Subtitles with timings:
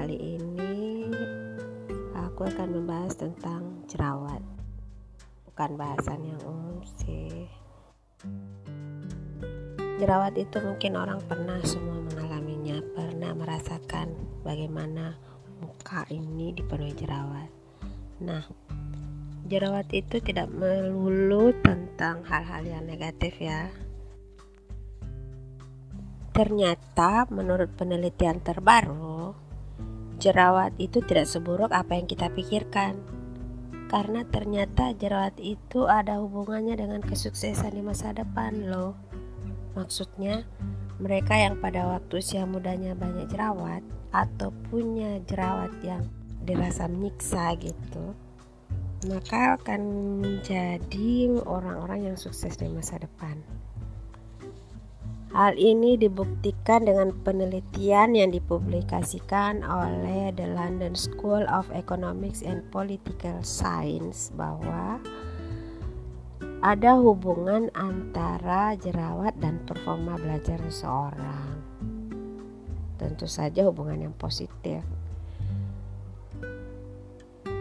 [0.00, 1.12] Kali ini
[2.16, 4.40] aku akan membahas tentang jerawat.
[5.44, 7.44] Bukan bahasan yang umum sih.
[10.00, 15.20] Jerawat itu mungkin orang pernah semua mengalaminya, pernah merasakan bagaimana
[15.60, 17.52] muka ini dipenuhi jerawat.
[18.24, 18.48] Nah,
[19.52, 23.68] jerawat itu tidak melulu tentang hal-hal yang negatif ya.
[26.32, 29.09] Ternyata menurut penelitian terbaru,
[30.20, 33.00] jerawat itu tidak seburuk apa yang kita pikirkan.
[33.90, 38.94] Karena ternyata jerawat itu ada hubungannya dengan kesuksesan di masa depan loh.
[39.74, 40.46] Maksudnya,
[41.00, 46.04] mereka yang pada waktu usia mudanya banyak jerawat atau punya jerawat yang
[46.44, 48.14] dirasa menyiksa gitu,
[49.08, 49.80] maka akan
[50.20, 53.40] menjadi orang-orang yang sukses di masa depan.
[55.30, 63.46] Hal ini dibuktikan dengan penelitian yang dipublikasikan oleh The London School of Economics and Political
[63.46, 64.98] Science bahwa
[66.66, 71.62] ada hubungan antara jerawat dan performa belajar seseorang.
[72.98, 74.82] Tentu saja hubungan yang positif.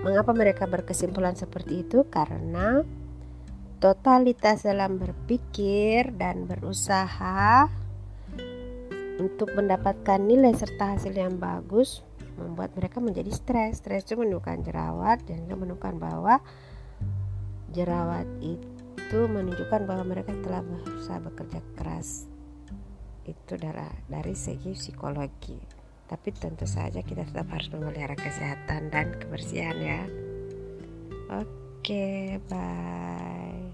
[0.02, 2.02] Mengapa mereka berkesimpulan seperti itu?
[2.10, 2.82] Karena
[3.80, 7.72] totalitas dalam berpikir dan berusaha
[9.20, 12.04] untuk mendapatkan nilai serta hasil yang bagus
[12.40, 13.84] membuat mereka menjadi stres.
[13.84, 16.36] Stres itu menunjukkan jerawat dan juga menunjukkan bahwa
[17.76, 22.28] jerawat itu menunjukkan bahwa mereka telah berusaha bekerja keras.
[23.28, 25.60] Itu dari, dari segi psikologi.
[26.10, 30.02] Tapi tentu saja kita tetap harus memelihara kesehatan dan kebersihan ya.
[31.30, 33.69] Oke, bye.